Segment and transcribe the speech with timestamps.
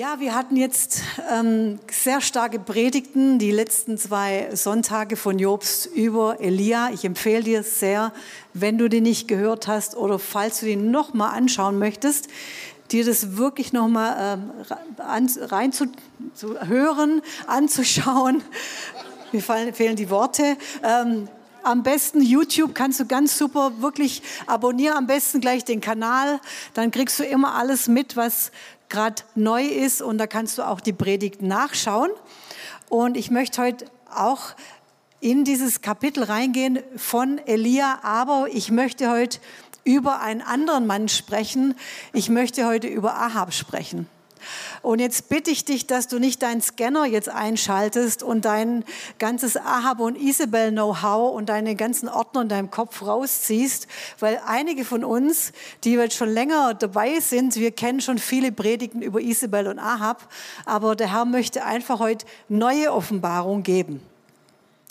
[0.00, 6.40] Ja, wir hatten jetzt ähm, sehr starke Predigten, die letzten zwei Sonntage von Jobs über
[6.40, 6.88] Elia.
[6.94, 8.10] Ich empfehle dir sehr,
[8.54, 12.28] wenn du die nicht gehört hast oder falls du die nochmal anschauen möchtest,
[12.90, 14.50] dir das wirklich nochmal ähm,
[14.96, 15.84] rein zu,
[16.32, 18.42] zu, hören, anzuschauen.
[19.32, 20.56] Mir fallen, fehlen die Worte.
[20.82, 21.28] Ähm,
[21.62, 26.40] am besten YouTube kannst du ganz super wirklich abonnieren, am besten gleich den Kanal.
[26.72, 28.50] Dann kriegst du immer alles mit, was
[28.90, 32.10] gerade neu ist und da kannst du auch die Predigt nachschauen.
[32.88, 34.54] Und ich möchte heute auch
[35.20, 39.38] in dieses Kapitel reingehen von Elia, aber ich möchte heute
[39.84, 41.74] über einen anderen Mann sprechen.
[42.12, 44.08] Ich möchte heute über Ahab sprechen.
[44.82, 48.84] Und jetzt bitte ich dich, dass du nicht deinen Scanner jetzt einschaltest und dein
[49.18, 53.86] ganzes Ahab und Isabel Know-how und deine ganzen Ordner in deinem Kopf rausziehst,
[54.18, 55.52] weil einige von uns,
[55.84, 60.28] die jetzt schon länger dabei sind, wir kennen schon viele Predigten über Isabel und Ahab,
[60.64, 64.02] aber der Herr möchte einfach heute neue Offenbarung geben.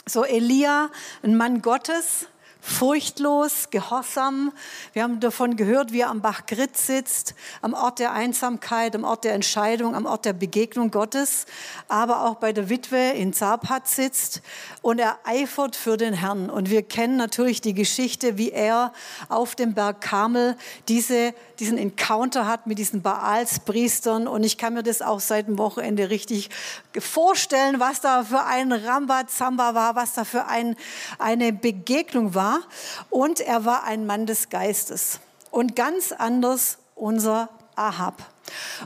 [0.05, 0.89] So Elia,
[1.21, 2.27] ein Mann Gottes,
[2.61, 4.51] furchtlos, gehorsam.
[4.93, 9.03] Wir haben davon gehört, wie er am Bach Grit sitzt, am Ort der Einsamkeit, am
[9.03, 11.45] Ort der Entscheidung, am Ort der Begegnung Gottes,
[11.87, 14.41] aber auch bei der Witwe in Zapat sitzt
[14.81, 16.49] und er eifert für den Herrn.
[16.49, 18.93] Und wir kennen natürlich die Geschichte, wie er
[19.29, 20.57] auf dem Berg Karmel
[20.87, 24.27] diese, diesen Encounter hat mit diesen Baalspriestern.
[24.27, 26.49] Und ich kann mir das auch seit dem Wochenende richtig
[26.97, 30.75] vorstellen, was da für ein Rambazamba war, was da für ein,
[31.19, 32.61] eine Begegnung war war
[33.09, 35.19] und er war ein Mann des Geistes.
[35.51, 38.23] Und ganz anders unser Ahab.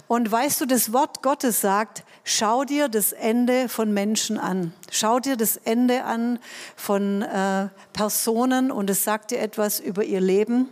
[0.07, 4.73] Und weißt du, das Wort Gottes sagt, schau dir das Ende von Menschen an.
[4.91, 6.39] Schau dir das Ende an
[6.75, 10.69] von äh, Personen und es sagt dir etwas über ihr Leben.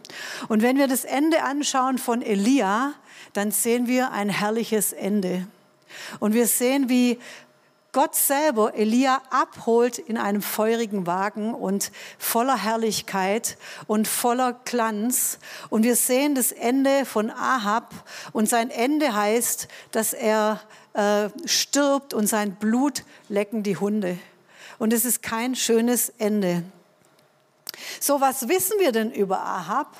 [0.47, 2.93] Und wenn wir das Ende anschauen von Elia,
[3.33, 5.47] dann sehen wir ein herrliches Ende.
[6.19, 7.19] Und wir sehen, wie
[7.93, 15.39] Gott selber Elia abholt in einem feurigen Wagen und voller Herrlichkeit und voller Glanz.
[15.69, 17.93] Und wir sehen das Ende von Ahab
[18.31, 20.61] und sein Ende heißt, dass er
[20.93, 24.17] äh, stirbt und sein Blut lecken die Hunde.
[24.79, 26.63] Und es ist kein schönes Ende.
[27.99, 29.97] So, was wissen wir denn über Ahab?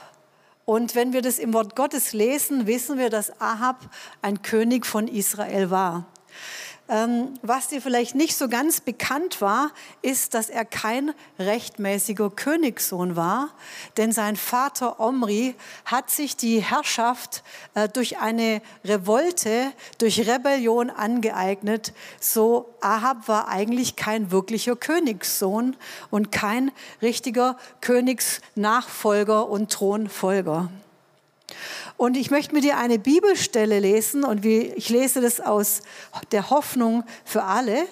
[0.63, 3.81] Und wenn wir das im Wort Gottes lesen, wissen wir, dass Ahab
[4.21, 6.05] ein König von Israel war.
[6.91, 9.71] Ähm, was dir vielleicht nicht so ganz bekannt war,
[10.01, 13.51] ist, dass er kein rechtmäßiger Königssohn war,
[13.95, 17.43] denn sein Vater Omri hat sich die Herrschaft
[17.75, 21.93] äh, durch eine Revolte, durch Rebellion angeeignet.
[22.19, 25.77] So Ahab war eigentlich kein wirklicher Königssohn
[26.09, 30.69] und kein richtiger Königsnachfolger und Thronfolger.
[31.97, 35.81] Und ich möchte mit dir eine Bibelstelle lesen und ich lese das aus
[36.31, 37.85] der Hoffnung für alle.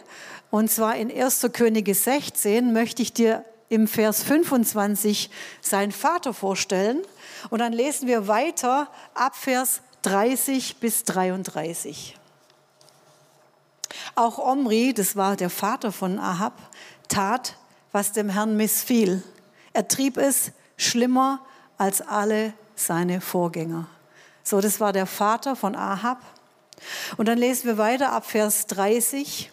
[0.51, 1.47] Und zwar in 1.
[1.53, 5.29] Könige 16 möchte ich dir im Vers 25
[5.61, 7.01] seinen Vater vorstellen.
[7.49, 12.17] Und dann lesen wir weiter ab Vers 30 bis 33.
[14.15, 16.53] Auch Omri, das war der Vater von Ahab,
[17.07, 17.55] tat,
[17.91, 19.23] was dem Herrn missfiel.
[19.73, 21.45] Er trieb es schlimmer
[21.77, 23.88] als alle seine Vorgänger.
[24.44, 26.22] So, das war der Vater von Ahab.
[27.17, 29.51] Und dann lesen wir weiter ab Vers 30.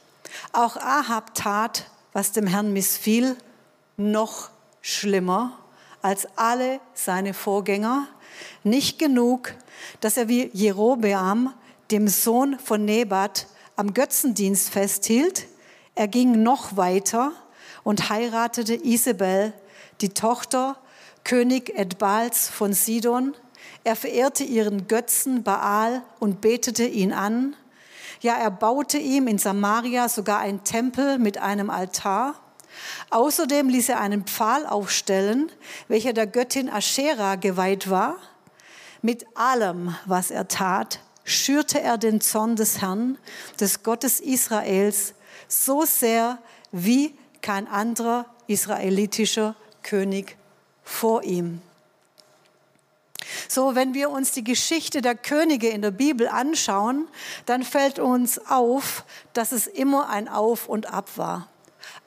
[0.52, 3.36] Auch Ahab tat, was dem Herrn missfiel,
[3.96, 4.50] noch
[4.80, 5.58] schlimmer
[6.02, 8.06] als alle seine Vorgänger.
[8.62, 9.54] Nicht genug,
[10.00, 11.52] dass er wie Jerobeam,
[11.90, 15.46] dem Sohn von Nebat, am Götzendienst festhielt.
[15.94, 17.32] Er ging noch weiter
[17.82, 19.52] und heiratete Isabel,
[20.00, 20.76] die Tochter
[21.26, 23.34] König Edbals von Sidon.
[23.82, 27.56] Er verehrte ihren Götzen Baal und betete ihn an.
[28.20, 32.36] Ja, er baute ihm in Samaria sogar einen Tempel mit einem Altar.
[33.10, 35.50] Außerdem ließ er einen Pfahl aufstellen,
[35.88, 38.18] welcher der Göttin Aschera geweiht war.
[39.02, 43.18] Mit allem, was er tat, schürte er den Zorn des Herrn,
[43.58, 45.14] des Gottes Israels,
[45.48, 46.38] so sehr
[46.70, 50.36] wie kein anderer israelitischer König
[50.86, 51.60] vor ihm.
[53.48, 57.08] So, wenn wir uns die Geschichte der Könige in der Bibel anschauen,
[57.44, 61.48] dann fällt uns auf, dass es immer ein Auf und Ab war.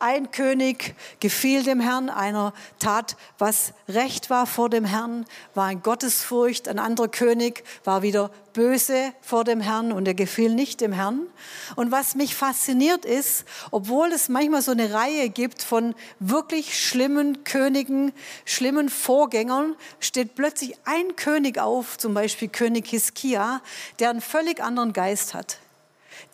[0.01, 5.25] Ein König gefiel dem Herrn, einer tat, was recht war vor dem Herrn,
[5.55, 6.69] war in Gottesfurcht.
[6.69, 11.27] Ein anderer König war wieder böse vor dem Herrn und er gefiel nicht dem Herrn.
[11.75, 17.43] Und was mich fasziniert ist, obwohl es manchmal so eine Reihe gibt von wirklich schlimmen
[17.43, 18.13] Königen,
[18.45, 23.61] schlimmen Vorgängern, steht plötzlich ein König auf, zum Beispiel König Hiskia,
[23.99, 25.59] der einen völlig anderen Geist hat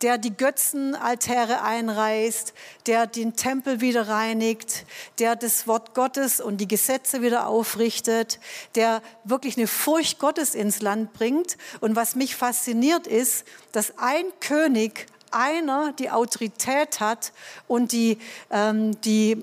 [0.02, 2.52] der die Götzenaltäre einreißt,
[2.86, 4.84] der den Tempel wieder reinigt,
[5.18, 8.38] der das Wort Gottes und die Gesetze wieder aufrichtet,
[8.74, 11.56] der wirklich eine Furcht Gottes ins Land bringt.
[11.80, 17.32] Und was mich fasziniert ist, dass ein König einer die Autorität hat
[17.68, 18.18] und die,
[18.50, 19.36] ähm, die,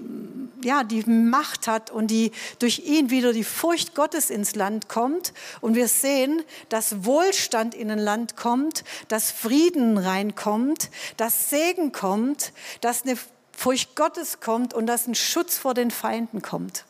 [0.64, 5.34] ja, die Macht hat und die durch ihn wieder die Furcht Gottes ins Land kommt.
[5.62, 12.54] Und wir sehen, dass Wohlstand in ein Land kommt, dass Frieden reinkommt, dass Segen kommt,
[12.82, 13.18] dass eine
[13.52, 16.86] Furcht Gottes kommt und dass ein Schutz vor den Feinden kommt.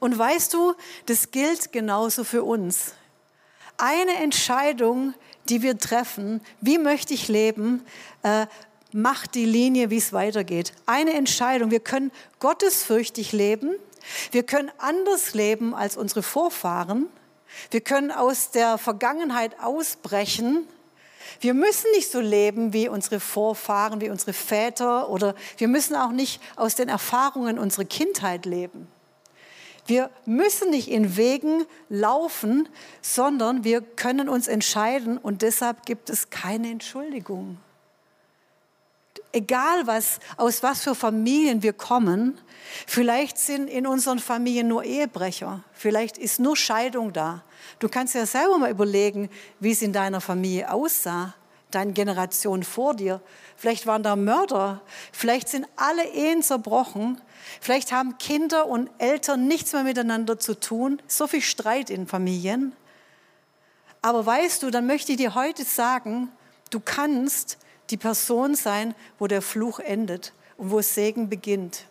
[0.00, 0.74] Und weißt du,
[1.06, 2.92] das gilt genauso für uns.
[3.76, 5.14] Eine Entscheidung,
[5.48, 7.82] die wir treffen, wie möchte ich leben,
[8.22, 8.46] äh,
[8.92, 10.72] macht die Linie, wie es weitergeht.
[10.86, 11.70] Eine Entscheidung.
[11.70, 12.10] Wir können
[12.40, 13.74] gottesfürchtig leben.
[14.30, 17.06] Wir können anders leben als unsere Vorfahren.
[17.70, 20.66] Wir können aus der Vergangenheit ausbrechen.
[21.40, 26.10] Wir müssen nicht so leben wie unsere Vorfahren, wie unsere Väter oder wir müssen auch
[26.10, 28.88] nicht aus den Erfahrungen unserer Kindheit leben.
[29.88, 32.68] Wir müssen nicht in Wegen laufen,
[33.00, 37.56] sondern wir können uns entscheiden und deshalb gibt es keine Entschuldigung.
[39.32, 42.38] Egal was, aus was für Familien wir kommen,
[42.86, 47.42] vielleicht sind in unseren Familien nur Ehebrecher, vielleicht ist nur Scheidung da.
[47.78, 51.34] Du kannst ja selber mal überlegen, wie es in deiner Familie aussah,
[51.70, 53.20] deine Generation vor dir.
[53.56, 54.80] Vielleicht waren da Mörder,
[55.12, 57.20] vielleicht sind alle Ehen zerbrochen,
[57.60, 62.74] Vielleicht haben Kinder und Eltern nichts mehr miteinander zu tun, so viel Streit in Familien.
[64.02, 66.30] Aber weißt du, dann möchte ich dir heute sagen,
[66.70, 67.58] du kannst
[67.90, 71.84] die Person sein, wo der Fluch endet und wo Segen beginnt.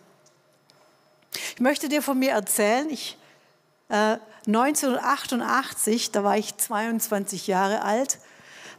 [1.54, 3.18] Ich möchte dir von mir erzählen, ich,
[3.88, 4.16] äh,
[4.46, 8.18] 1988, da war ich 22 Jahre alt,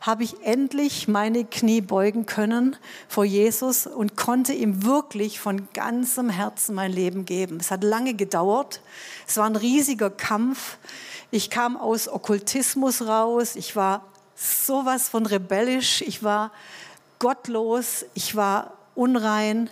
[0.01, 2.75] habe ich endlich meine Knie beugen können
[3.07, 7.57] vor Jesus und konnte ihm wirklich von ganzem Herzen mein Leben geben.
[7.60, 8.81] Es hat lange gedauert.
[9.28, 10.78] Es war ein riesiger Kampf.
[11.31, 13.56] Ich kam aus Okkultismus raus.
[13.56, 14.06] Ich war
[14.36, 16.02] sowas von rebellisch.
[16.02, 16.52] Ich war
[17.19, 18.06] gottlos.
[18.13, 19.69] Ich war unrein.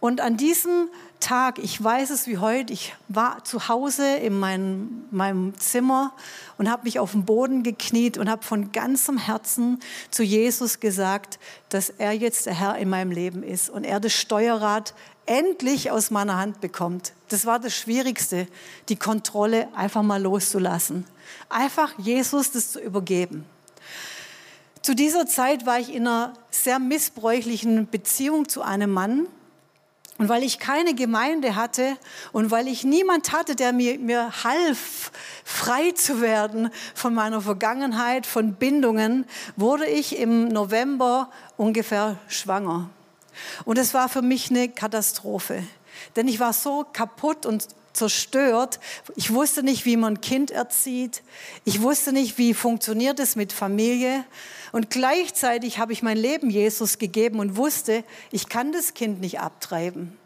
[0.00, 0.88] Und an diesem
[1.26, 6.12] Tag, ich weiß es wie heute, ich war zu Hause in meinem, meinem Zimmer
[6.56, 11.40] und habe mich auf den Boden gekniet und habe von ganzem Herzen zu Jesus gesagt,
[11.68, 14.94] dass er jetzt der Herr in meinem Leben ist und er das Steuerrad
[15.26, 17.12] endlich aus meiner Hand bekommt.
[17.28, 18.46] Das war das Schwierigste,
[18.88, 21.06] die Kontrolle einfach mal loszulassen.
[21.48, 23.44] Einfach Jesus das zu übergeben.
[24.80, 29.26] Zu dieser Zeit war ich in einer sehr missbräuchlichen Beziehung zu einem Mann,
[30.18, 31.96] und weil ich keine Gemeinde hatte
[32.32, 35.12] und weil ich niemand hatte, der mir, mir half,
[35.44, 39.26] frei zu werden von meiner Vergangenheit, von Bindungen,
[39.56, 42.88] wurde ich im November ungefähr schwanger.
[43.64, 45.62] Und es war für mich eine Katastrophe.
[46.14, 48.78] Denn ich war so kaputt und zerstört.
[49.16, 51.22] Ich wusste nicht, wie man ein Kind erzieht.
[51.64, 54.24] Ich wusste nicht, wie funktioniert es mit Familie.
[54.72, 59.40] Und gleichzeitig habe ich mein Leben Jesus gegeben und wusste, ich kann das Kind nicht
[59.40, 60.16] abtreiben.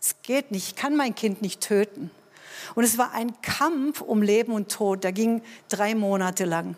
[0.00, 0.68] Es geht nicht.
[0.68, 2.10] Ich kann mein Kind nicht töten.
[2.74, 5.04] Und es war ein Kampf um Leben und Tod.
[5.04, 6.76] Der ging drei Monate lang.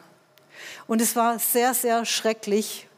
[0.86, 2.88] Und es war sehr, sehr schrecklich,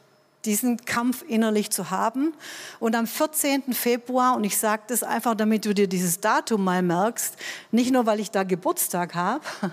[0.45, 2.33] diesen Kampf innerlich zu haben.
[2.79, 3.73] Und am 14.
[3.73, 7.35] Februar, und ich sage das einfach, damit du dir dieses Datum mal merkst,
[7.71, 9.41] nicht nur, weil ich da Geburtstag habe,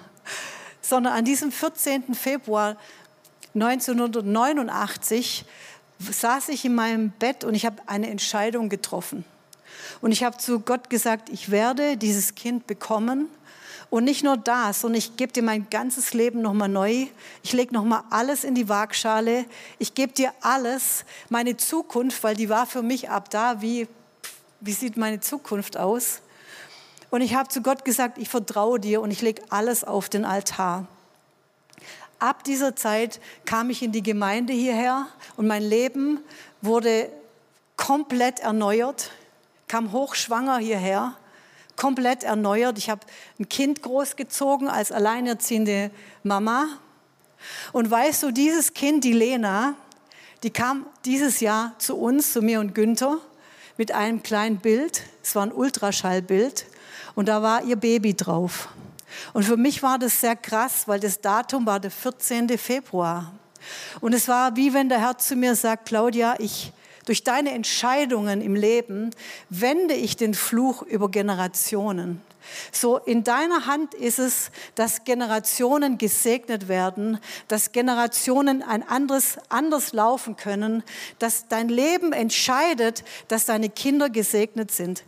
[0.82, 2.14] sondern an diesem 14.
[2.14, 2.76] Februar
[3.54, 5.44] 1989
[5.98, 9.24] saß ich in meinem Bett und ich habe eine Entscheidung getroffen.
[10.00, 13.28] Und ich habe zu Gott gesagt, ich werde dieses Kind bekommen
[13.90, 17.06] und nicht nur das, sondern ich gebe dir mein ganzes Leben nochmal neu.
[17.42, 19.46] Ich lege nochmal alles in die Waagschale.
[19.78, 23.88] Ich gebe dir alles, meine Zukunft, weil die war für mich ab da, wie,
[24.60, 26.20] wie sieht meine Zukunft aus?
[27.10, 30.26] Und ich habe zu Gott gesagt, ich vertraue dir und ich lege alles auf den
[30.26, 30.86] Altar.
[32.18, 35.06] Ab dieser Zeit kam ich in die Gemeinde hierher
[35.36, 36.20] und mein Leben
[36.62, 37.10] wurde
[37.76, 39.10] komplett erneuert,
[39.68, 41.16] kam hochschwanger hierher
[41.78, 42.76] komplett erneuert.
[42.76, 43.00] Ich habe
[43.38, 45.90] ein Kind großgezogen als alleinerziehende
[46.22, 46.66] Mama.
[47.72, 49.74] Und weißt du, dieses Kind, die Lena,
[50.42, 53.18] die kam dieses Jahr zu uns, zu mir und Günther,
[53.78, 55.04] mit einem kleinen Bild.
[55.22, 56.66] Es war ein Ultraschallbild
[57.14, 58.68] und da war ihr Baby drauf.
[59.32, 62.58] Und für mich war das sehr krass, weil das Datum war der 14.
[62.58, 63.32] Februar.
[64.00, 66.72] Und es war wie wenn der Herr zu mir sagt, Claudia, ich
[67.08, 69.12] durch deine Entscheidungen im Leben
[69.48, 72.20] wende ich den Fluch über Generationen.
[72.70, 79.94] So in deiner Hand ist es, dass Generationen gesegnet werden, dass Generationen ein anderes anders
[79.94, 80.82] laufen können,
[81.18, 85.04] dass dein Leben entscheidet, dass deine Kinder gesegnet sind.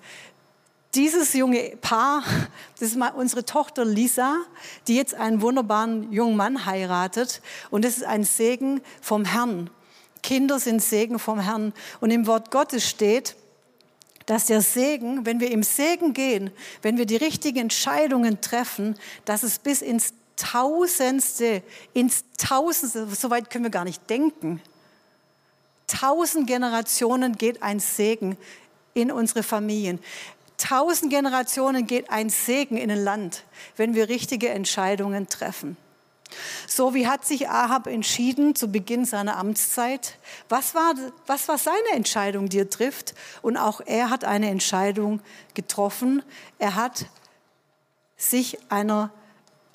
[0.97, 2.25] Dieses junge Paar,
[2.81, 4.39] das ist mal unsere Tochter Lisa,
[4.89, 9.71] die jetzt einen wunderbaren jungen Mann heiratet und das ist ein Segen vom Herrn.
[10.25, 13.37] Kinder sind Segen vom Herrn und im Wort Gottes steht,
[14.27, 16.51] dass der Segen, wenn wir im Segen gehen,
[16.83, 21.63] wenn wir die richtigen Entscheidungen treffen, dass es bis ins Tausendste,
[21.95, 24.61] ins Tausendste, so weit können wir gar nicht denken.
[25.87, 28.37] Tausend Generationen geht ein Segen
[28.95, 30.01] in unsere Familien.
[30.61, 33.45] Tausend Generationen geht ein Segen in ein Land,
[33.77, 35.79] wenn wir richtige Entscheidungen treffen.
[36.69, 40.19] So, wie hat sich Ahab entschieden zu Beginn seiner Amtszeit?
[40.51, 40.95] Was war,
[41.27, 43.15] was war seine Entscheidung, die er trifft?
[43.41, 45.21] Und auch er hat eine Entscheidung
[45.55, 46.23] getroffen.
[46.59, 47.07] Er hat
[48.19, 49.11] sich einer,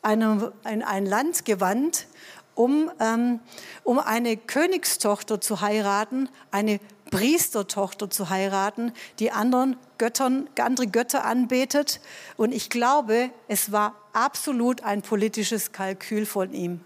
[0.03, 2.05] einer, ein, ein Land gewandt,
[2.53, 3.39] um, ähm,
[3.83, 6.79] um eine Königstochter zu heiraten, eine
[7.11, 12.01] Priestertochter zu heiraten, die anderen Göttern, andere Götter anbetet.
[12.37, 16.81] Und ich glaube, es war absolut ein politisches Kalkül von ihm.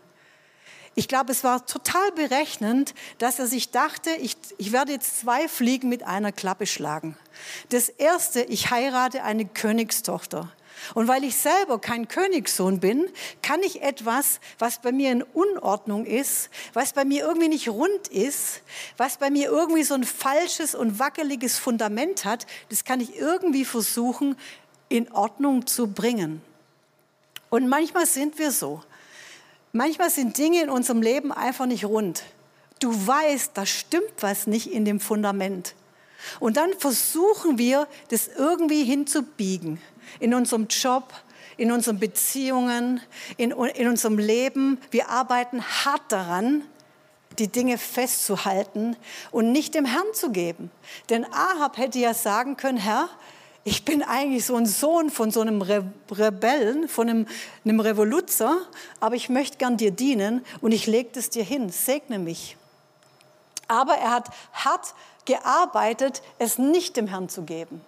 [0.96, 5.48] Ich glaube, es war total berechnend, dass er sich dachte, ich, ich werde jetzt zwei
[5.48, 7.18] Fliegen mit einer Klappe schlagen.
[7.70, 10.52] Das erste, ich heirate eine Königstochter.
[10.94, 13.08] Und weil ich selber kein Königssohn bin,
[13.42, 18.08] kann ich etwas, was bei mir in Unordnung ist, was bei mir irgendwie nicht rund
[18.08, 18.62] ist,
[18.98, 23.66] was bei mir irgendwie so ein falsches und wackeliges Fundament hat, das kann ich irgendwie
[23.66, 24.36] versuchen
[24.90, 26.42] in Ordnung zu bringen.
[27.50, 28.84] Und manchmal sind wir so.
[29.72, 32.24] Manchmal sind Dinge in unserem Leben einfach nicht rund.
[32.80, 35.76] Du weißt, da stimmt was nicht in dem Fundament.
[36.40, 39.80] Und dann versuchen wir, das irgendwie hinzubiegen
[40.20, 41.14] in unserem Job,
[41.58, 43.02] in unseren Beziehungen,
[43.38, 44.80] in, in unserem Leben.
[44.92, 46.64] Wir arbeiten hart daran,
[47.38, 48.96] die Dinge festzuhalten
[49.32, 50.72] und nicht dem Herrn zu geben.
[51.10, 53.10] Denn Ahab hätte ja sagen können, Herr,
[53.64, 57.28] ich bin eigentlich so ein Sohn von so einem Re Rebellen, von einem,
[57.66, 58.58] einem Revoluzer,
[59.00, 62.58] aber ich möchte gern dir dienen und ich lege es dir hin, segne mich.
[63.68, 64.94] Aber er hat hart
[65.26, 67.82] gearbeitet, es nicht dem Herrn zu geben.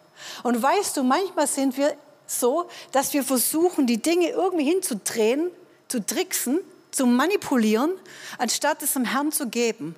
[0.44, 1.96] Und weißt du, manchmal sind wir
[2.40, 5.52] so, dass wir versuchen, die Dinge irgendwie hinzudrehen,
[5.88, 6.60] zu tricksen,
[6.92, 7.92] zu manipulieren,
[8.38, 9.96] anstatt es dem Herrn zu geben.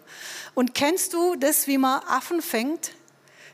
[0.53, 2.91] Und kennst du das, wie man Affen fängt?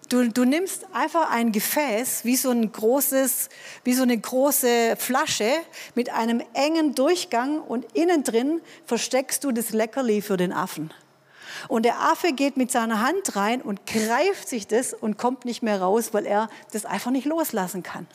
[0.09, 3.49] Du, du nimmst einfach ein Gefäß, wie so, ein großes,
[3.83, 5.51] wie so eine große Flasche
[5.93, 10.91] mit einem engen Durchgang und innen drin versteckst du das Leckerli für den Affen.
[11.67, 15.61] Und der Affe geht mit seiner Hand rein und greift sich das und kommt nicht
[15.61, 18.07] mehr raus, weil er das einfach nicht loslassen kann.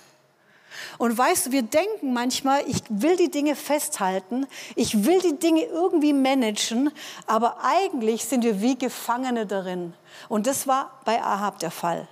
[0.99, 5.62] Und weißt du, wir denken manchmal, ich will die Dinge festhalten, ich will die Dinge
[5.62, 6.91] irgendwie managen,
[7.26, 9.95] aber eigentlich sind wir wie Gefangene darin.
[10.29, 12.09] Und das war bei Ahab der Fall.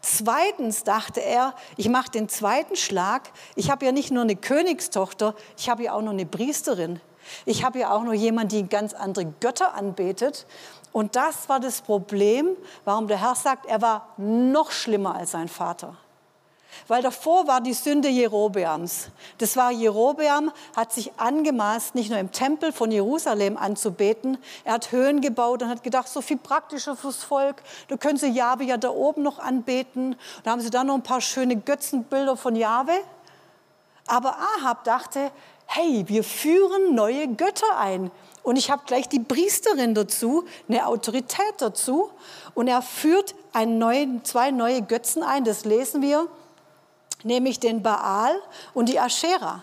[0.00, 3.30] Zweitens dachte er, ich mache den zweiten Schlag.
[3.56, 7.00] Ich habe ja nicht nur eine Königstochter, ich habe ja auch noch eine Priesterin.
[7.46, 10.46] Ich habe ja auch noch jemanden, die ganz andere Götter anbetet.
[10.92, 12.50] Und das war das Problem,
[12.84, 15.96] warum der Herr sagt, er war noch schlimmer als sein Vater.
[16.86, 19.08] Weil davor war die Sünde Jerobeams.
[19.38, 24.36] Das war Jerobeam, hat sich angemaßt, nicht nur im Tempel von Jerusalem anzubeten.
[24.64, 27.62] Er hat Höhen gebaut und hat gedacht, so viel praktischer fürs Volk.
[27.88, 30.16] Da können sie Jahwe ja da oben noch anbeten.
[30.42, 32.92] Da haben sie dann noch ein paar schöne Götzenbilder von Jahwe.
[34.06, 35.30] Aber Ahab dachte,
[35.66, 38.10] hey, wir führen neue Götter ein.
[38.42, 42.10] Und ich habe gleich die Priesterin dazu, eine Autorität dazu.
[42.52, 46.28] Und er führt neuen, zwei neue Götzen ein, das lesen wir
[47.24, 48.34] nämlich den Baal
[48.72, 49.62] und die Aschera.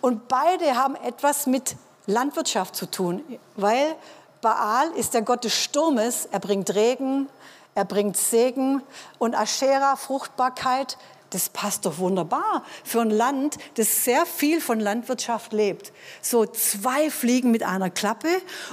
[0.00, 3.22] Und beide haben etwas mit Landwirtschaft zu tun,
[3.56, 3.94] weil
[4.40, 7.28] Baal ist der Gott des Sturmes, er bringt Regen,
[7.74, 8.82] er bringt Segen
[9.18, 10.96] und Aschera Fruchtbarkeit.
[11.30, 15.92] Das passt doch wunderbar für ein Land, das sehr viel von Landwirtschaft lebt.
[16.22, 18.28] So zwei Fliegen mit einer Klappe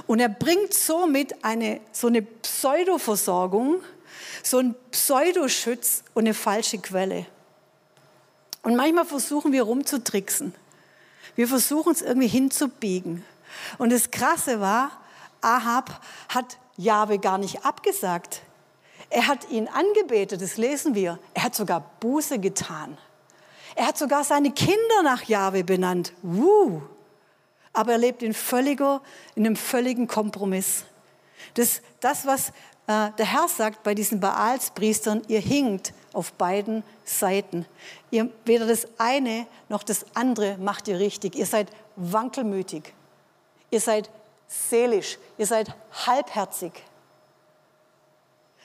[0.07, 3.83] und er bringt somit eine, so eine Pseudoversorgung,
[4.41, 7.27] so ein Pseudoschutz und eine falsche Quelle.
[8.63, 10.53] Und manchmal versuchen wir rumzutricksen.
[11.35, 13.23] Wir versuchen es irgendwie hinzubiegen.
[13.77, 14.91] Und das Krasse war,
[15.41, 18.41] Ahab hat Jahwe gar nicht abgesagt.
[19.09, 21.19] Er hat ihn angebetet, das lesen wir.
[21.33, 22.97] Er hat sogar Buße getan.
[23.75, 26.13] Er hat sogar seine Kinder nach Jahwe benannt.
[26.23, 26.81] Woo.
[27.73, 29.01] Aber er lebt in, völliger,
[29.35, 30.83] in einem völligen Kompromiss.
[31.53, 32.49] Das, das was
[32.87, 37.67] äh, der Herr sagt bei diesen Baalspriestern, ihr hinkt auf beiden Seiten.
[38.09, 41.35] Ihr, weder das eine noch das andere macht ihr richtig.
[41.35, 42.91] Ihr seid wankelmütig.
[43.69, 44.09] Ihr seid
[44.47, 45.19] seelisch.
[45.37, 45.75] Ihr seid
[46.07, 46.71] halbherzig.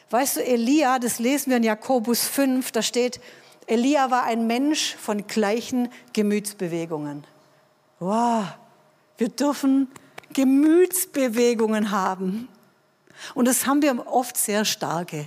[0.08, 3.20] Weißt du, Elia, das lesen wir in Jakobus 5, da steht,
[3.66, 7.24] Elia war ein Mensch von gleichen Gemütsbewegungen.
[7.98, 8.44] Wow,
[9.18, 9.88] wir dürfen
[10.32, 12.48] Gemütsbewegungen haben.
[13.34, 15.26] Und das haben wir oft sehr starke.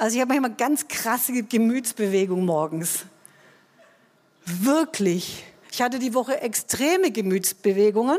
[0.00, 3.04] Also ich habe manchmal ganz krasse Gemütsbewegungen morgens.
[4.46, 5.44] Wirklich.
[5.70, 8.18] Ich hatte die Woche extreme Gemütsbewegungen.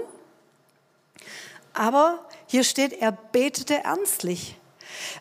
[1.74, 4.60] Aber hier steht, er betete ernstlich.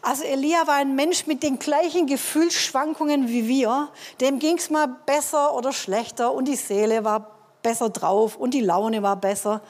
[0.03, 3.89] Also Elia war ein Mensch mit den gleichen Gefühlsschwankungen wie wir.
[4.21, 8.61] Dem ging es mal besser oder schlechter und die Seele war besser drauf und die
[8.61, 9.63] Laune war besser.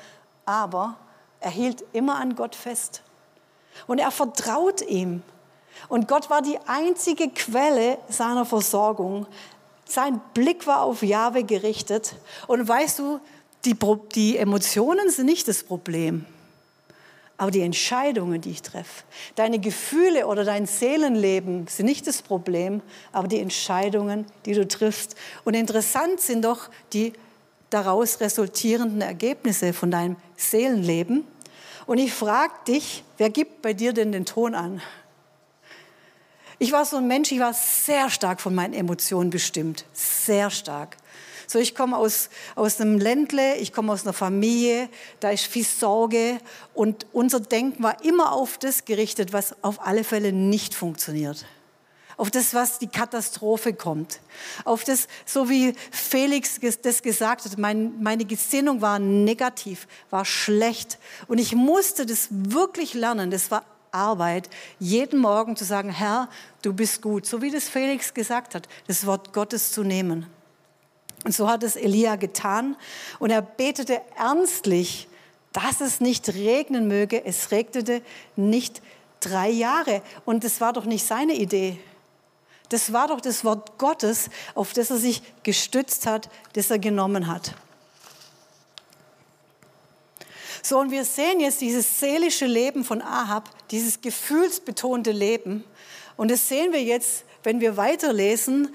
[0.45, 0.97] Aber
[1.39, 3.03] er hielt immer an Gott fest.
[3.87, 5.23] Und er vertraut ihm.
[5.89, 9.27] Und Gott war die einzige Quelle seiner Versorgung.
[9.87, 12.15] Sein Blick war auf Jahwe gerichtet.
[12.47, 13.21] Und weißt du,
[13.65, 13.77] die,
[14.15, 16.25] die Emotionen sind nicht das Problem,
[17.37, 19.05] aber die Entscheidungen, die ich treffe.
[19.35, 25.17] Deine Gefühle oder dein Seelenleben sind nicht das Problem, aber die Entscheidungen, die du triffst.
[25.45, 27.13] Und interessant sind doch die
[27.71, 31.25] daraus resultierenden Ergebnisse von deinem Seelenleben.
[31.87, 34.83] Und ich frage dich, wer gibt bei dir denn den Ton an?
[36.63, 40.99] Ich war so ein Mensch, ich war sehr stark von meinen Emotionen bestimmt, sehr stark.
[41.47, 44.91] So, ich komme aus, aus einem Ländle, ich komme aus einer Familie,
[45.21, 46.39] da ist viel Sorge.
[46.75, 51.47] Und unser Denken war immer auf das gerichtet, was auf alle Fälle nicht funktioniert.
[52.19, 54.21] Auf das, was die Katastrophe kommt,
[54.67, 60.99] auf das, so wie Felix das gesagt hat, mein, meine Gesinnung war negativ, war schlecht.
[61.27, 66.29] Und ich musste das wirklich lernen, das war Arbeit, jeden Morgen zu sagen, Herr,
[66.63, 70.27] du bist gut, so wie das Felix gesagt hat, das Wort Gottes zu nehmen.
[71.25, 72.77] Und so hat es Elia getan
[73.19, 75.09] und er betete ernstlich,
[75.53, 77.25] dass es nicht regnen möge.
[77.25, 78.03] Es regnete
[78.37, 78.81] nicht
[79.21, 80.03] drei Jahre.
[80.25, 81.79] Und das war doch nicht seine Idee.
[82.69, 87.27] Das war doch das Wort Gottes, auf das er sich gestützt hat, das er genommen
[87.27, 87.55] hat.
[90.63, 95.65] So, und wir sehen jetzt dieses seelische Leben von Ahab, dieses gefühlsbetonte Leben.
[96.17, 98.75] Und das sehen wir jetzt, wenn wir weiterlesen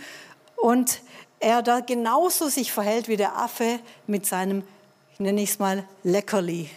[0.56, 1.02] und
[1.39, 4.63] er da genauso sich verhält wie der Affe mit seinem,
[5.13, 6.69] ich nenne es mal, Leckerli.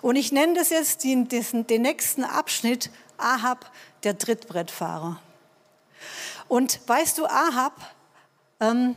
[0.00, 3.70] Und ich nenne das jetzt den, den nächsten Abschnitt Ahab,
[4.02, 5.20] der Trittbrettfahrer.
[6.48, 7.74] Und weißt du, Ahab
[8.60, 8.96] ähm,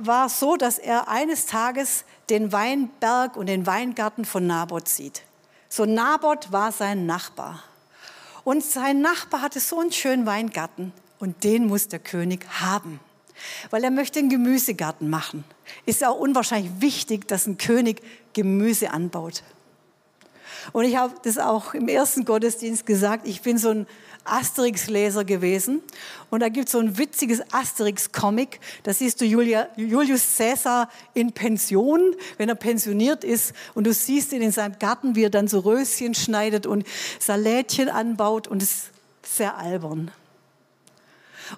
[0.00, 5.22] war so, dass er eines Tages den Weinberg und den Weingarten von Naboth sieht.
[5.68, 7.62] So Naboth war sein Nachbar.
[8.44, 13.00] Und sein Nachbar hatte so einen schönen Weingarten und den muss der König haben,
[13.70, 15.44] weil er möchte einen Gemüsegarten machen.
[15.86, 18.02] Ist auch unwahrscheinlich wichtig, dass ein König
[18.34, 19.42] Gemüse anbaut.
[20.72, 23.86] Und ich habe das auch im ersten Gottesdienst gesagt, ich bin so ein
[24.24, 25.82] Asterix-Leser gewesen.
[26.30, 28.60] Und da gibt es so ein witziges Asterix-Comic.
[28.82, 33.52] Da siehst du Julia, Julius Caesar in Pension, wenn er pensioniert ist.
[33.74, 36.86] Und du siehst ihn in seinem Garten, wie er dann so Röschen schneidet und
[37.20, 38.48] Salätchen anbaut.
[38.48, 40.10] Und es ist sehr albern.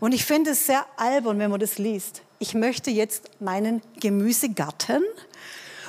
[0.01, 2.23] Und ich finde es sehr albern, wenn man das liest.
[2.39, 5.03] Ich möchte jetzt meinen Gemüsegarten.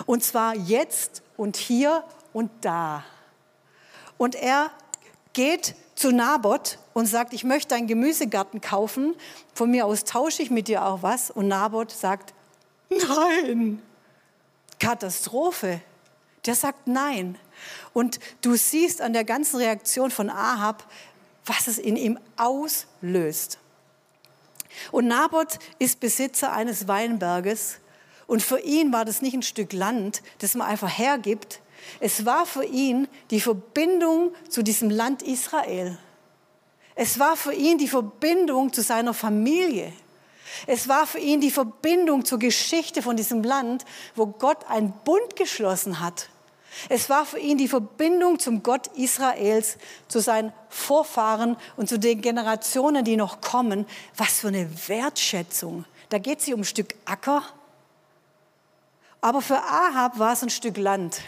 [0.06, 3.04] Und zwar jetzt und hier und da.
[4.18, 4.72] Und er
[5.34, 9.16] geht zu Naboth und sagt, ich möchte einen Gemüsegarten kaufen,
[9.56, 11.32] von mir aus tausche ich mit dir auch was.
[11.32, 12.36] Und Naboth sagt,
[12.90, 13.82] nein,
[14.80, 15.82] Katastrophe.
[16.46, 17.38] Der sagt nein.
[17.94, 20.84] Und du siehst an der ganzen Reaktion von Ahab,
[21.46, 23.58] was es in ihm auslöst.
[24.92, 27.80] Und Naboth ist Besitzer eines Weinberges.
[28.28, 31.60] Und für ihn war das nicht ein Stück Land, das man einfach hergibt,
[32.00, 35.98] es war für ihn die Verbindung zu diesem Land Israel.
[36.96, 39.94] Es war für ihn die Verbindung zu seiner Familie.
[40.66, 43.86] Es war für ihn die Verbindung zur Geschichte von diesem Land,
[44.16, 46.30] wo Gott einen Bund geschlossen hat.
[46.90, 52.22] Es war für ihn die Verbindung zum Gott Israels, zu seinen Vorfahren und zu den
[52.22, 53.86] Generationen, die noch kommen.
[54.16, 55.86] Was für eine Wertschätzung.
[56.10, 57.44] Da geht es um ein Stück Acker.
[59.22, 61.22] Aber für Ahab war es ein Stück Land.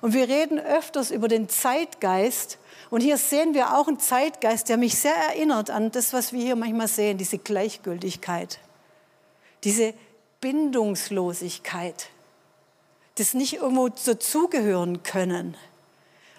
[0.00, 2.58] Und wir reden öfters über den Zeitgeist.
[2.90, 6.42] Und hier sehen wir auch einen Zeitgeist, der mich sehr erinnert an das, was wir
[6.42, 8.58] hier manchmal sehen, diese Gleichgültigkeit,
[9.64, 9.94] diese
[10.40, 12.08] Bindungslosigkeit,
[13.16, 15.56] das nicht irgendwo dazugehören können.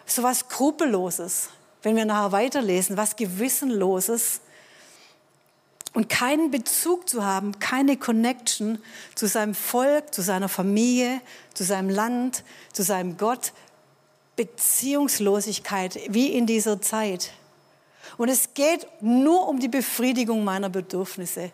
[0.06, 1.50] So was Skrupelloses,
[1.82, 4.42] wenn wir nachher weiterlesen, was Gewissenloses.
[5.94, 8.80] Und keinen Bezug zu haben, keine Connection
[9.16, 11.22] zu seinem Volk, zu seiner Familie,
[11.54, 13.54] zu seinem Land, zu seinem Gott.
[14.36, 17.32] Beziehungslosigkeit wie in dieser Zeit.
[18.18, 21.52] Und es geht nur um die Befriedigung meiner Bedürfnisse.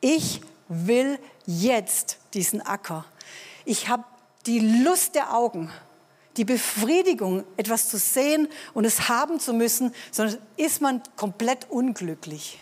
[0.00, 3.04] Ich will jetzt diesen Acker.
[3.64, 4.04] Ich habe
[4.46, 5.70] die Lust der Augen,
[6.36, 12.58] die Befriedigung, etwas zu sehen und es haben zu müssen, sondern ist man komplett unglücklich.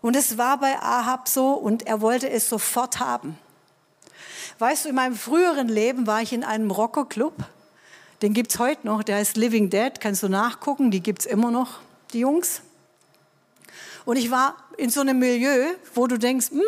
[0.00, 3.38] Und es war bei Ahab so und er wollte es sofort haben.
[4.58, 7.34] Weißt du, in meinem früheren Leben war ich in einem Rockerclub.
[8.22, 11.26] Den gibt es heute noch, der heißt Living Dead, kannst du nachgucken, die gibt es
[11.26, 11.78] immer noch,
[12.12, 12.62] die Jungs.
[14.04, 16.62] Und ich war in so einem Milieu, wo du denkst, hm,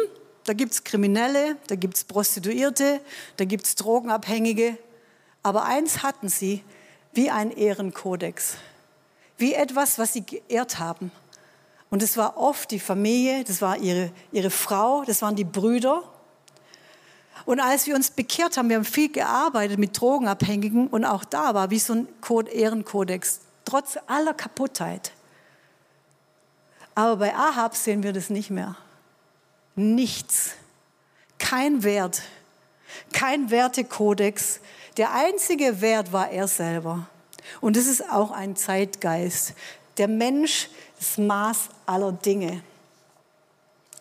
[0.45, 3.01] da gibt es Kriminelle, da gibt es Prostituierte,
[3.37, 4.77] da gibt es Drogenabhängige.
[5.43, 6.63] Aber eins hatten sie,
[7.13, 8.57] wie ein Ehrenkodex,
[9.39, 11.11] wie etwas, was sie geehrt haben.
[11.91, 16.05] Und es war oft die Familie, das war ihre, ihre Frau, das waren die Brüder.
[17.45, 21.55] Und als wir uns bekehrt haben, wir haben viel gearbeitet mit Drogenabhängigen und auch da
[21.55, 25.13] war wie so ein Code, Ehrenkodex, trotz aller Kaputtheit.
[26.95, 28.77] Aber bei Ahab sehen wir das nicht mehr.
[29.75, 30.53] Nichts.
[31.39, 32.23] Kein Wert.
[33.13, 34.61] Kein Wertekodex.
[34.97, 37.09] Der einzige Wert war er selber.
[37.61, 39.55] Und das ist auch ein Zeitgeist.
[39.97, 40.69] Der Mensch
[41.01, 42.63] das Maß aller Dinge.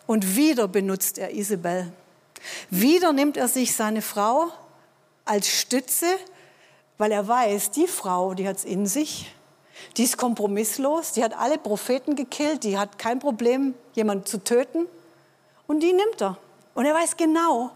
[0.06, 1.92] Und wieder benutzt er Isabel.
[2.68, 4.48] Wieder nimmt er sich seine Frau
[5.24, 6.06] als Stütze,
[6.98, 9.34] weil er weiß, die Frau, die hat es in sich,
[9.96, 14.86] die ist kompromisslos, die hat alle Propheten gekillt, die hat kein Problem, jemanden zu töten.
[15.66, 16.36] Und die nimmt er.
[16.74, 17.70] Und er weiß genau,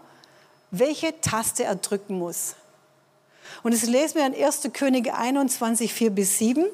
[0.69, 2.55] welche Taste er drücken muss.
[3.63, 4.69] Und das lesen wir in 1.
[4.73, 6.65] Könige 21, 4 bis 7.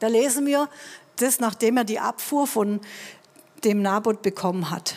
[0.00, 0.68] Da lesen wir,
[1.16, 2.80] das, nachdem er die Abfuhr von
[3.64, 4.96] dem Naboth bekommen hat.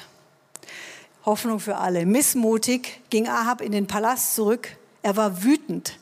[1.25, 2.05] Hoffnung für alle.
[2.05, 4.77] Missmutig ging Ahab in den Palast zurück.
[5.01, 5.99] Er war wütend,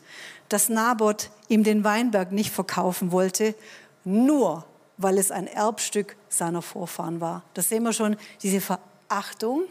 [0.49, 3.55] dass Naboth ihm den Weinberg nicht verkaufen wollte,
[4.03, 4.65] nur
[4.97, 7.43] weil es ein Erbstück seiner Vorfahren war.
[7.53, 9.63] Das sehen wir schon, diese Verachtung.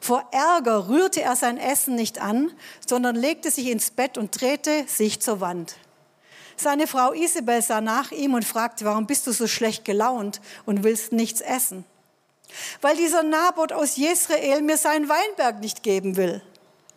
[0.00, 2.50] Vor Ärger rührte er sein Essen nicht an,
[2.86, 5.76] sondern legte sich ins Bett und drehte sich zur Wand.
[6.56, 10.84] Seine Frau Isabel sah nach ihm und fragte, warum bist du so schlecht gelaunt und
[10.84, 11.84] willst nichts essen?
[12.80, 16.42] Weil dieser Naboth aus Jezreel mir seinen Weinberg nicht geben will,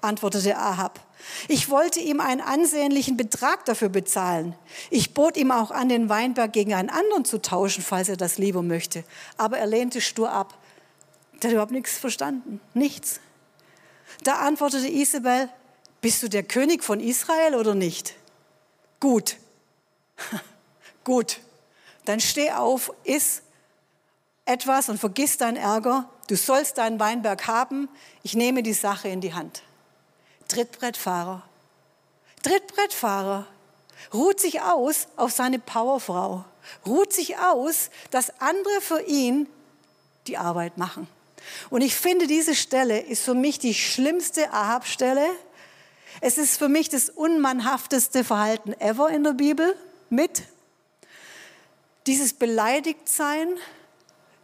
[0.02, 1.00] antwortete Ahab.
[1.48, 4.56] Ich wollte ihm einen ansehnlichen Betrag dafür bezahlen.
[4.90, 8.38] Ich bot ihm auch an, den Weinberg gegen einen anderen zu tauschen, falls er das
[8.38, 9.04] lieber möchte.
[9.38, 10.58] Aber er lehnte stur ab.
[11.42, 12.62] Der hat überhaupt nichts verstanden.
[12.74, 13.20] Nichts.
[14.24, 15.50] Da antwortete Isabel,
[16.02, 18.16] bist du der König von Israel oder nicht?
[19.00, 19.38] Gut,
[21.04, 21.40] Gut,
[22.06, 23.42] dann steh auf, iss
[24.46, 26.10] etwas und vergiss deinen Ärger.
[26.28, 27.88] Du sollst deinen Weinberg haben.
[28.24, 29.62] Ich nehme die Sache in die Hand.
[30.48, 31.44] Trittbrettfahrer.
[32.42, 33.46] Trittbrettfahrer
[34.14, 36.46] ruht sich aus auf seine Powerfrau.
[36.86, 39.48] Ruht sich aus, dass andere für ihn
[40.28, 41.08] die Arbeit machen.
[41.70, 45.28] Und ich finde, diese Stelle ist für mich die schlimmste Ahab-Stelle.
[46.22, 49.76] Es ist für mich das unmannhafteste Verhalten ever in der Bibel
[50.12, 50.44] mit.
[52.08, 53.58] Dieses Beleidigtsein,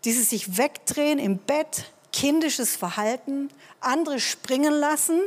[0.03, 3.49] dieses sich wegdrehen im Bett, kindisches Verhalten,
[3.79, 5.21] andere springen lassen,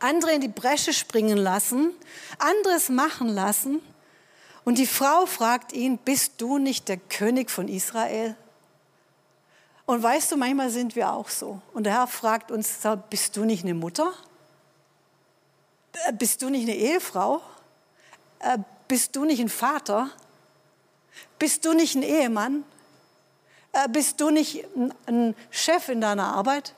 [0.00, 1.92] andere in die Bresche springen lassen,
[2.38, 3.80] anderes machen lassen.
[4.64, 8.36] Und die Frau fragt ihn, bist du nicht der König von Israel?
[9.86, 11.60] Und weißt du, manchmal sind wir auch so.
[11.72, 12.78] Und der Herr fragt uns,
[13.08, 14.12] bist du nicht eine Mutter?
[16.06, 17.40] Äh, bist du nicht eine Ehefrau?
[18.88, 20.10] Bist du nicht ein Vater?
[21.38, 22.64] Bist du nicht ein Ehemann?
[23.72, 24.64] Äh, bist du nicht
[25.06, 26.74] ein Chef in deiner Arbeit?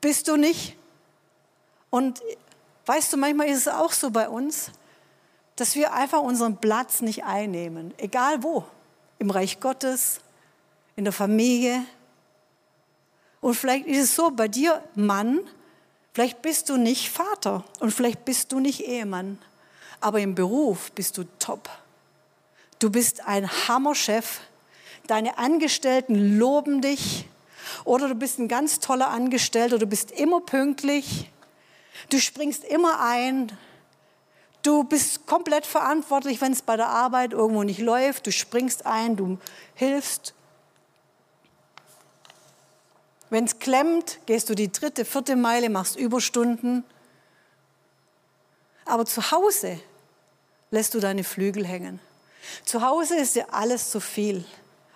[0.00, 0.76] Bist du nicht?
[1.90, 2.22] Und
[2.86, 4.70] weißt du, manchmal ist es auch so bei uns,
[5.56, 8.64] dass wir einfach unseren Platz nicht einnehmen, egal wo,
[9.18, 10.20] im Reich Gottes,
[10.94, 11.84] in der Familie.
[13.40, 15.40] Und vielleicht ist es so bei dir, Mann,
[16.12, 19.38] vielleicht bist du nicht Vater und vielleicht bist du nicht Ehemann
[20.00, 21.68] aber im Beruf bist du top.
[22.78, 24.40] Du bist ein Hammerchef.
[25.06, 27.26] Deine Angestellten loben dich.
[27.84, 31.30] Oder du bist ein ganz toller Angestellter, du bist immer pünktlich.
[32.10, 33.52] Du springst immer ein.
[34.62, 38.26] Du bist komplett verantwortlich, wenn es bei der Arbeit irgendwo nicht läuft.
[38.26, 39.38] Du springst ein, du
[39.74, 40.34] hilfst.
[43.30, 46.84] Wenn es klemmt, gehst du die dritte, vierte Meile, machst Überstunden.
[48.88, 49.78] Aber zu Hause
[50.70, 52.00] lässt du deine Flügel hängen.
[52.64, 54.44] Zu Hause ist dir alles zu viel.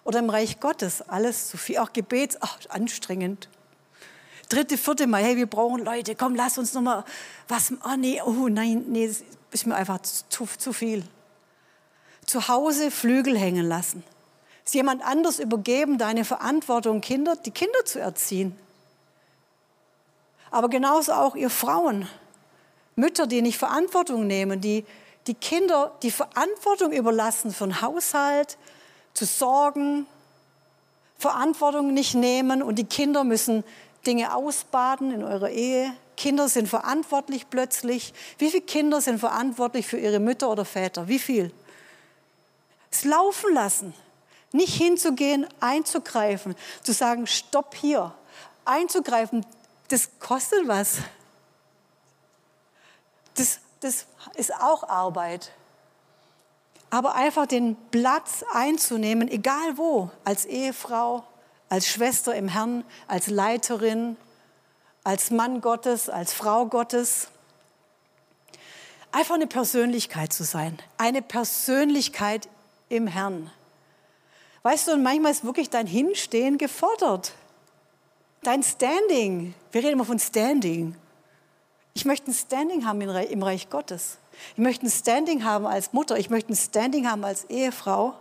[0.05, 1.78] Oder im Reich Gottes, alles zu viel.
[1.78, 3.50] Auch Gebet, ach, anstrengend.
[4.48, 7.05] Dritte, vierte Mal, hey, wir brauchen Leute, komm, lass uns nochmal
[7.48, 9.11] was, oh nee, oh nein, nee,
[9.50, 11.05] ist mir einfach zu, zu viel.
[12.24, 14.02] Zu Hause Flügel hängen lassen.
[14.64, 18.57] Es jemand anders übergeben, deine Verantwortung, Kinder, die Kinder zu erziehen.
[20.50, 22.09] Aber genauso auch ihr Frauen,
[22.96, 24.85] Mütter, die nicht Verantwortung nehmen, die
[25.26, 28.59] die Kinder die Verantwortung überlassen für den Haushalt,
[29.14, 30.07] zu sorgen,
[31.18, 33.62] Verantwortung nicht nehmen und die Kinder müssen
[34.07, 35.92] Dinge ausbaden in eurer Ehe.
[36.16, 38.12] Kinder sind verantwortlich plötzlich.
[38.38, 41.07] Wie viele Kinder sind verantwortlich für ihre Mütter oder Väter?
[41.09, 41.52] Wie viel?
[42.90, 43.94] Es laufen lassen.
[44.52, 48.12] Nicht hinzugehen, einzugreifen, zu sagen, stopp hier.
[48.64, 49.46] Einzugreifen,
[49.88, 50.98] das kostet was.
[53.35, 55.53] Das, das ist auch Arbeit.
[56.90, 61.25] Aber einfach den Platz einzunehmen, egal wo, als Ehefrau,
[61.68, 64.16] als Schwester im Herrn, als Leiterin,
[65.05, 67.29] als Mann Gottes, als Frau Gottes.
[69.11, 72.49] Einfach eine Persönlichkeit zu sein, eine Persönlichkeit
[72.88, 73.51] im Herrn.
[74.62, 77.33] Weißt du, und manchmal ist wirklich dein Hinstehen gefordert.
[78.42, 79.55] Dein Standing.
[79.73, 80.97] Wir reden immer von Standing.
[81.94, 84.18] Ich möchte ein Standing haben im Reich Gottes.
[84.52, 86.18] Ich möchte ein Standing haben als Mutter.
[86.18, 88.14] Ich möchte ein Standing haben als Ehefrau.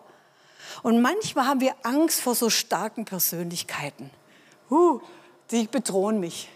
[0.84, 4.10] Und manchmal haben wir Angst vor so starken Persönlichkeiten.
[4.70, 5.00] Uh,
[5.52, 6.50] die bedrohen mich.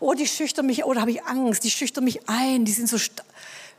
[0.00, 2.88] Oh, die schüchtern mich, oh, da habe ich Angst, die schüchtern mich ein, die sind
[2.88, 3.22] so, sta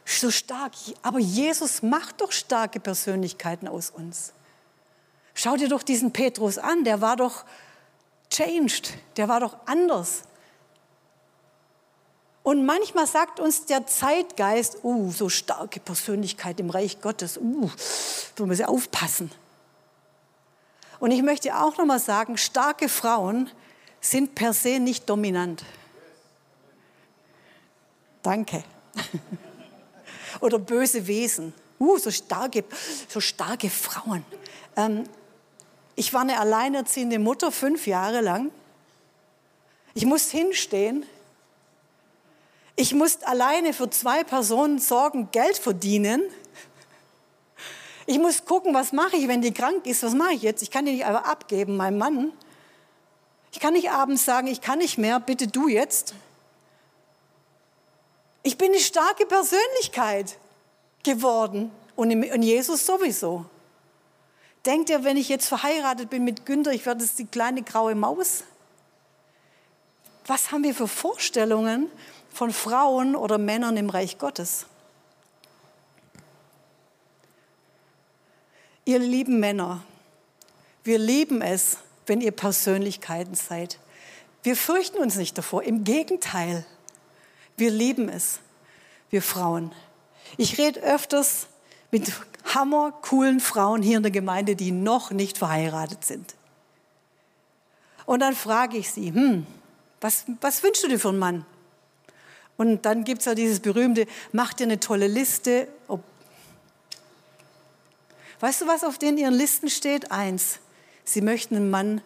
[0.06, 0.74] so stark.
[1.02, 4.34] Aber Jesus macht doch starke Persönlichkeiten aus uns.
[5.34, 7.44] Schau dir doch diesen Petrus an, der war doch
[8.30, 10.24] changed, der war doch anders.
[12.46, 17.72] Und manchmal sagt uns der Zeitgeist, uh, so starke Persönlichkeit im Reich Gottes, uh,
[18.36, 19.32] da müssen aufpassen.
[21.00, 23.50] Und ich möchte auch noch mal sagen, starke Frauen
[24.00, 25.66] sind per se nicht dominant.
[28.22, 28.64] Danke.
[30.40, 31.52] Oder böse Wesen.
[31.80, 32.64] Uh, so starke,
[33.10, 34.24] so starke Frauen.
[34.78, 35.06] Ähm,
[35.96, 38.52] ich war eine alleinerziehende Mutter fünf Jahre lang.
[39.96, 41.08] Ich musste hinstehen
[42.76, 46.24] ich musste alleine für zwei Personen sorgen, Geld verdienen.
[48.06, 50.62] Ich muss gucken, was mache ich, wenn die krank ist, was mache ich jetzt?
[50.62, 52.34] Ich kann die nicht einfach abgeben, meinem Mann.
[53.52, 56.14] Ich kann nicht abends sagen, ich kann nicht mehr, bitte du jetzt.
[58.44, 60.38] Ich bin eine starke Persönlichkeit
[61.04, 63.46] geworden und in Jesus sowieso.
[64.66, 68.44] Denkt ihr, wenn ich jetzt verheiratet bin mit Günther, ich werde die kleine graue Maus?
[70.28, 71.90] Was haben wir für Vorstellungen?
[72.36, 74.66] Von Frauen oder Männern im Reich Gottes.
[78.84, 79.82] Ihr lieben Männer,
[80.84, 83.80] wir lieben es, wenn ihr Persönlichkeiten seid.
[84.44, 86.66] Wir fürchten uns nicht davor, im Gegenteil,
[87.58, 88.40] wir lieben es,
[89.10, 89.72] wir Frauen.
[90.38, 91.48] Ich rede öfters
[91.90, 92.12] mit
[92.54, 96.36] hammercoolen Frauen hier in der Gemeinde, die noch nicht verheiratet sind.
[98.06, 99.48] Und dann frage ich sie, hm,
[100.02, 101.46] was, was wünschst du dir für einen Mann?
[102.58, 105.68] Und dann gibt es ja dieses berühmte, mach dir eine tolle Liste.
[105.88, 106.02] Ob
[108.40, 110.12] weißt du, was auf den ihren Listen steht?
[110.12, 110.60] Eins,
[111.04, 112.02] sie möchten einen Mann,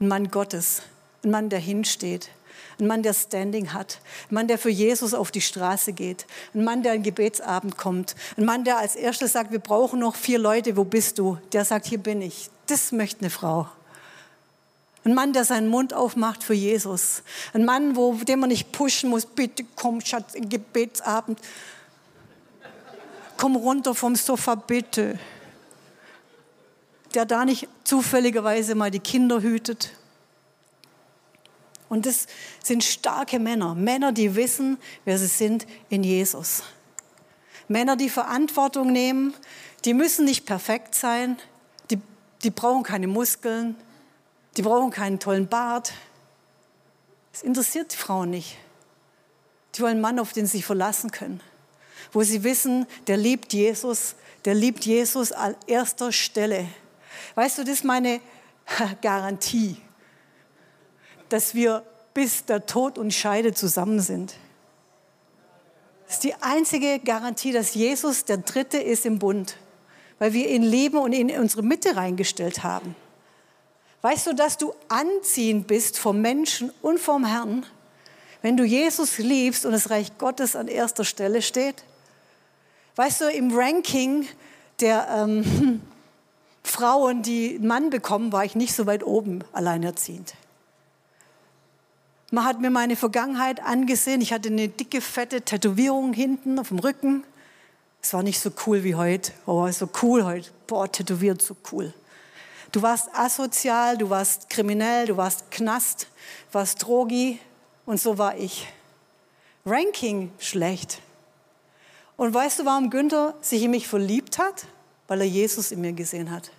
[0.00, 0.82] einen Mann Gottes,
[1.22, 2.30] einen Mann, der hinsteht,
[2.78, 6.64] ein Mann, der Standing hat, ein Mann, der für Jesus auf die Straße geht, ein
[6.64, 10.38] Mann, der an Gebetsabend kommt, ein Mann, der als erstes sagt, wir brauchen noch vier
[10.38, 11.38] Leute, wo bist du?
[11.52, 12.50] Der sagt, hier bin ich.
[12.66, 13.68] Das möchte eine Frau.
[15.06, 17.22] Ein Mann, der seinen Mund aufmacht für Jesus.
[17.52, 19.24] Ein Mann, wo, den man nicht pushen muss.
[19.24, 21.38] Bitte komm, Schatz, Gebetsabend.
[23.36, 25.16] Komm runter vom Sofa, bitte.
[27.14, 29.92] Der da nicht zufälligerweise mal die Kinder hütet.
[31.88, 32.26] Und das
[32.64, 33.76] sind starke Männer.
[33.76, 36.64] Männer, die wissen, wer sie sind in Jesus.
[37.68, 39.34] Männer, die Verantwortung nehmen.
[39.84, 41.38] Die müssen nicht perfekt sein.
[41.92, 42.00] Die,
[42.42, 43.76] die brauchen keine Muskeln.
[44.56, 45.92] Die brauchen keinen tollen Bart.
[47.32, 48.56] Das interessiert die Frauen nicht.
[49.74, 51.40] Die wollen einen Mann, auf den sie sich verlassen können.
[52.12, 54.14] Wo sie wissen, der liebt Jesus,
[54.44, 56.66] der liebt Jesus an erster Stelle.
[57.34, 58.20] Weißt du, das ist meine
[59.02, 59.76] Garantie,
[61.28, 64.34] dass wir bis der Tod und Scheide zusammen sind.
[66.06, 69.56] Das ist die einzige Garantie, dass Jesus der Dritte ist im Bund,
[70.18, 72.94] weil wir ihn lieben und ihn in unsere Mitte reingestellt haben.
[74.02, 77.66] Weißt du, dass du anziehend bist vom Menschen und vom Herrn,
[78.42, 81.84] wenn du Jesus liebst und das Reich Gottes an erster Stelle steht?
[82.96, 84.26] Weißt du, im Ranking
[84.80, 85.82] der, ähm,
[86.66, 90.34] Frauen, die einen Mann bekommen, war ich nicht so weit oben alleinerziehend.
[92.32, 94.20] Man hat mir meine Vergangenheit angesehen.
[94.20, 97.22] Ich hatte eine dicke, fette Tätowierung hinten auf dem Rücken.
[98.02, 99.32] Es war nicht so cool wie heute.
[99.46, 100.50] Oh, so cool heute.
[100.66, 101.94] Boah, tätowiert, so cool.
[102.72, 106.08] Du warst asozial, du warst kriminell, du warst Knast,
[106.52, 107.38] warst Drogi
[107.84, 108.66] und so war ich.
[109.64, 111.00] Ranking schlecht.
[112.16, 114.66] Und weißt du, warum Günther sich in mich verliebt hat?
[115.06, 116.50] Weil er Jesus in mir gesehen hat.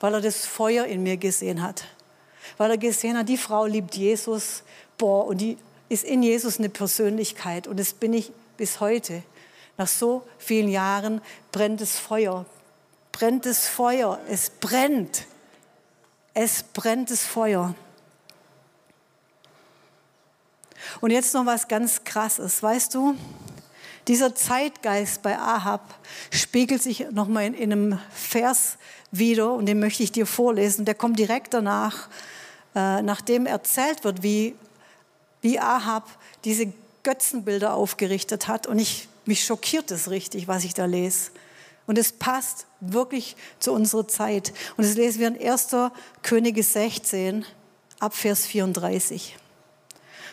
[0.00, 1.84] Weil er das Feuer in mir gesehen hat.
[2.58, 4.62] Weil er gesehen hat, die Frau liebt Jesus.
[4.98, 5.56] Boah, und die
[5.88, 7.66] ist in Jesus eine Persönlichkeit.
[7.66, 9.22] Und das bin ich bis heute.
[9.78, 11.20] Nach so vielen Jahren
[11.52, 12.44] brennt das Feuer.
[13.12, 14.18] Brennt das Feuer.
[14.28, 15.26] Es brennt.
[16.34, 17.74] Es brennt das Feuer.
[21.00, 22.62] Und jetzt noch was ganz Krasses.
[22.62, 23.14] Weißt du,
[24.08, 25.94] dieser Zeitgeist bei Ahab
[26.30, 28.76] spiegelt sich nochmal in, in einem Vers
[29.12, 30.84] wieder und den möchte ich dir vorlesen.
[30.84, 32.08] Der kommt direkt danach,
[32.74, 34.56] äh, nachdem erzählt wird, wie,
[35.40, 36.08] wie Ahab
[36.44, 36.72] diese
[37.02, 38.66] Götzenbilder aufgerichtet hat.
[38.66, 41.30] Und ich, mich schockiert es richtig, was ich da lese.
[41.92, 44.54] Und es passt wirklich zu unserer Zeit.
[44.78, 45.76] Und das lesen wir in 1.
[46.22, 47.44] Könige 16,
[47.98, 49.36] ab Vers 34.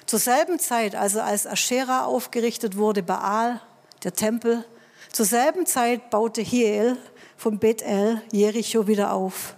[0.05, 3.59] Zur selben Zeit, also als Aschera aufgerichtet wurde, Baal,
[4.05, 4.63] der Tempel,
[5.11, 6.95] zur selben Zeit baute Hiel
[7.35, 9.57] von Bethel Jericho wieder auf.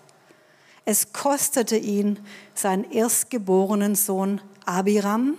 [0.85, 2.17] Es kostete ihn
[2.55, 5.37] seinen erstgeborenen Sohn Abiram,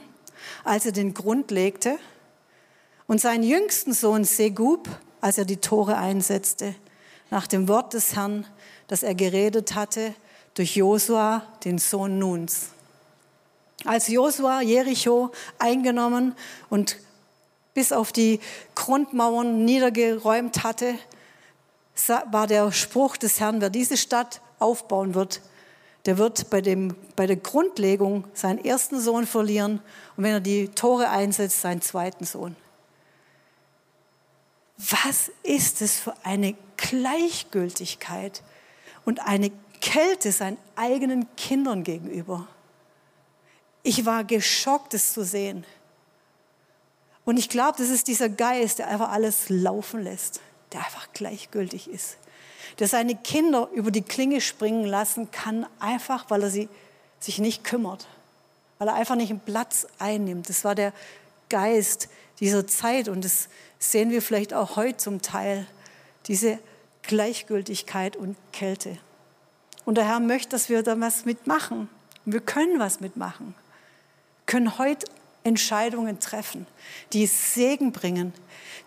[0.63, 1.99] als er den Grund legte,
[3.09, 4.89] und seinen jüngsten Sohn Segub,
[5.23, 6.75] als er die Tore einsetzte,
[7.31, 8.45] nach dem Wort des Herrn,
[8.89, 10.15] das er geredet hatte
[10.53, 12.67] durch Josua, den Sohn Nuns.
[13.87, 16.35] Als Josua Jericho eingenommen
[16.69, 16.99] und
[17.73, 18.41] bis auf die
[18.75, 20.95] Grundmauern niedergeräumt hatte,
[22.31, 25.41] war der Spruch des Herrn, wer diese Stadt aufbauen wird,
[26.05, 29.81] der wird bei, dem, bei der Grundlegung seinen ersten Sohn verlieren
[30.17, 32.57] und wenn er die Tore einsetzt, seinen zweiten Sohn.
[34.91, 38.43] Was ist es für eine Gleichgültigkeit
[39.05, 42.49] und eine Kälte seinen eigenen Kindern gegenüber?
[43.85, 45.65] Ich war geschockt, es zu sehen.
[47.25, 50.41] Und ich glaube, das ist dieser Geist, der einfach alles laufen lässt,
[50.73, 52.17] der einfach gleichgültig ist.
[52.81, 56.69] Der seine Kinder über die Klinge springen lassen kann, einfach weil er sie,
[57.21, 58.09] sich nicht kümmert,
[58.79, 60.49] weil er einfach nicht einen Platz einnimmt.
[60.49, 60.93] Das war der
[61.49, 62.09] Geist
[62.41, 63.49] dieser Zeit und das
[63.91, 65.67] sehen wir vielleicht auch heute zum Teil,
[66.27, 66.59] diese
[67.03, 68.99] Gleichgültigkeit und Kälte.
[69.85, 71.89] Und der Herr möchte, dass wir da was mitmachen.
[72.25, 73.55] Wir können was mitmachen
[74.53, 75.07] können heute
[75.45, 76.67] Entscheidungen treffen,
[77.13, 78.33] die Segen bringen,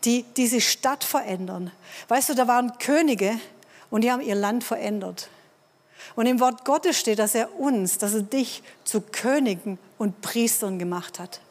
[0.04, 1.72] die diese Stadt verändern.
[2.08, 3.40] Weißt du, da waren Könige
[3.90, 5.30] und die haben ihr Land verändert.
[6.16, 10.78] Und im Wort Gottes steht, dass er uns, dass er dich zu Königen und Priestern
[10.78, 11.42] gemacht hat.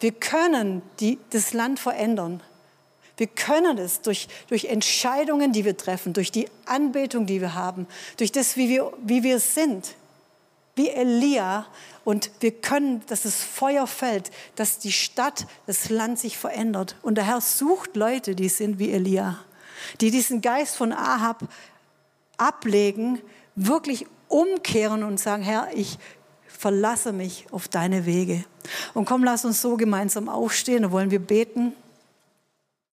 [0.00, 2.42] Wir können die, das Land verändern.
[3.16, 7.86] Wir können es durch, durch Entscheidungen, die wir treffen, durch die Anbetung, die wir haben,
[8.18, 9.94] durch das, wie wir, wie wir sind
[10.76, 11.66] wie Elia
[12.04, 16.96] und wir können, dass das Feuer fällt, dass die Stadt, das Land sich verändert.
[17.02, 19.38] Und der Herr sucht Leute, die sind wie Elia,
[20.00, 21.48] die diesen Geist von Ahab
[22.36, 23.20] ablegen,
[23.54, 25.98] wirklich umkehren und sagen, Herr, ich
[26.56, 28.44] verlasse mich auf deine Wege.
[28.94, 31.72] Und komm, lass uns so gemeinsam aufstehen, da wollen wir beten.